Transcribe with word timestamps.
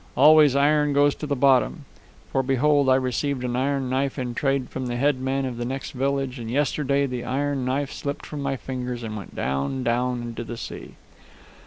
Always 0.17 0.55
iron 0.55 0.93
goes 0.93 1.13
to 1.13 1.27
the 1.27 1.35
bottom. 1.35 1.85
For 2.31 2.41
behold, 2.41 2.89
I 2.89 2.95
received 2.95 3.43
an 3.43 3.55
iron 3.55 3.87
knife 3.87 4.17
in 4.17 4.33
trade 4.33 4.71
from 4.71 4.87
the 4.87 4.95
head 4.95 5.19
man 5.19 5.45
of 5.45 5.57
the 5.57 5.63
next 5.65 5.91
village, 5.91 6.39
and 6.39 6.49
yesterday 6.49 7.05
the 7.05 7.23
iron 7.23 7.65
knife 7.65 7.91
slipped 7.93 8.25
from 8.25 8.41
my 8.41 8.55
fingers 8.57 9.03
and 9.03 9.15
went 9.15 9.35
down, 9.35 9.83
down, 9.83 10.23
into 10.23 10.43
the 10.43 10.57
sea. 10.57 10.95